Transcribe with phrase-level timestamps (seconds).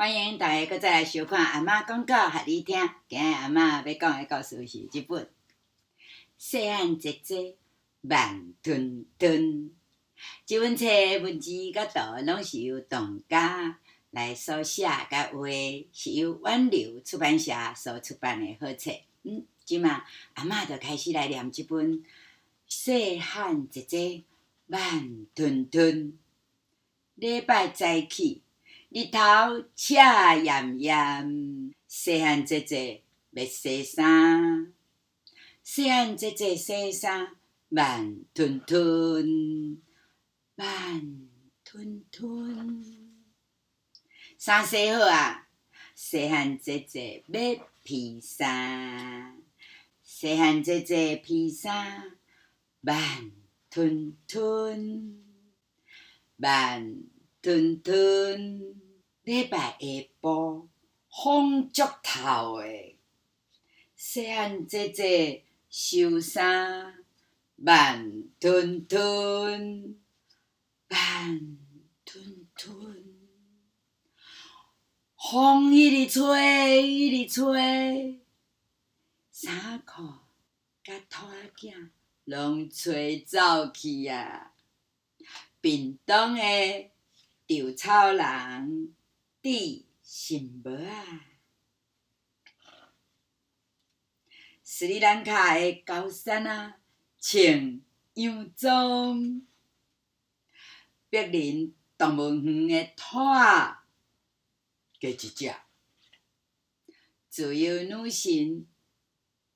[0.00, 2.74] 欢迎大家搁再来收看阿嬷讲故事给你听。
[3.06, 5.24] 今日阿嬷要讲的故事是这本
[6.38, 7.54] 《细汉姐姐
[8.00, 9.42] 慢吞吞》。
[10.46, 10.86] 这本册
[11.22, 13.78] 文字甲图拢是由童家
[14.10, 15.46] 来所写甲画，
[15.92, 18.90] 是由挽留出版社所出版的好册。
[19.24, 21.98] 嗯，今嘛阿嬷就开始来念这本
[22.66, 24.22] 《细汉姐姐
[24.64, 26.12] 慢吞吞》。
[27.16, 28.40] 礼拜早起。
[28.92, 34.74] 日头赤炎炎，细汉姐姐要洗衫，
[35.62, 37.36] 细汉姐姐洗衫
[37.68, 39.80] 慢吞吞，
[40.56, 41.28] 慢
[41.62, 43.14] 吞吞。
[44.36, 45.46] 衫洗好啊，
[45.94, 47.40] 细汉姐姐要
[47.84, 49.40] 披衫，
[50.02, 52.18] 细汉姐姐披衫
[52.80, 53.30] 慢
[53.70, 55.22] 吞吞，
[56.34, 57.04] 慢
[57.40, 58.89] 吞吞。
[59.22, 59.76] 礼拜下
[60.22, 60.66] 晡，
[61.10, 62.96] 风足透诶，
[63.94, 67.04] 细汉姐姐收衫
[67.54, 69.94] 慢吞吞，
[70.88, 71.58] 慢
[72.06, 73.04] 吞吞。
[75.16, 78.20] 风一直吹，一直吹，
[79.30, 80.02] 衫裤
[80.82, 81.90] 甲拖仔
[82.24, 84.54] 拢吹走去啊！
[85.60, 86.90] 冰冻诶
[87.46, 88.94] 稻草人。
[89.42, 91.26] 地心无啊，
[94.62, 96.78] 斯里兰卡的高山啊，
[97.18, 97.80] 穿
[98.14, 99.40] 洋装；
[101.08, 103.86] 柏林动物园的兔啊，
[105.00, 105.54] 加一只。
[107.30, 108.66] 自由女神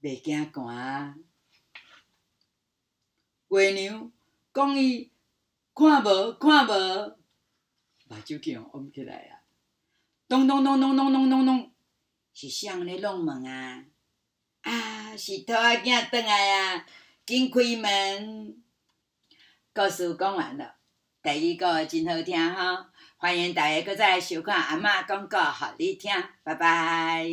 [0.00, 1.24] 袂惊寒。
[3.48, 4.12] 月娘
[4.54, 5.10] 讲伊
[5.74, 7.18] 看无看无，
[8.06, 9.41] 目睭叫往起来啊！
[10.32, 11.70] 咚咚咚咚咚咚咚咚，
[12.32, 13.84] 是谁咧弄门啊？
[14.62, 16.86] 啊，是兔仔囝转来啊！
[17.26, 18.56] 紧开门。
[19.74, 20.76] 故事讲完了，
[21.22, 22.90] 第二个真好听哈！
[23.18, 26.10] 欢迎大家搁再来收看阿嬷讲故事，互你听，
[26.42, 27.26] 拜拜。